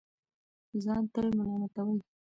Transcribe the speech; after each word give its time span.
ځان 0.83 1.03
تل 1.13 1.27
ملامتوي 1.37 1.99